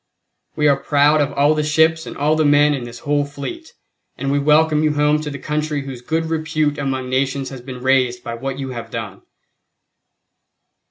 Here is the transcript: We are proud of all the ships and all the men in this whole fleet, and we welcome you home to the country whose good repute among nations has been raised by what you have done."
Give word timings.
We 0.55 0.67
are 0.67 0.77
proud 0.83 1.21
of 1.21 1.31
all 1.33 1.53
the 1.53 1.61
ships 1.61 2.07
and 2.07 2.17
all 2.17 2.35
the 2.35 2.43
men 2.43 2.73
in 2.73 2.85
this 2.85 2.97
whole 3.05 3.23
fleet, 3.23 3.71
and 4.17 4.31
we 4.31 4.39
welcome 4.39 4.81
you 4.81 4.93
home 4.95 5.21
to 5.21 5.29
the 5.29 5.37
country 5.37 5.83
whose 5.83 6.01
good 6.01 6.25
repute 6.25 6.79
among 6.79 7.07
nations 7.07 7.49
has 7.49 7.61
been 7.61 7.83
raised 7.83 8.23
by 8.23 8.33
what 8.33 8.57
you 8.57 8.69
have 8.69 8.89
done." 8.89 9.21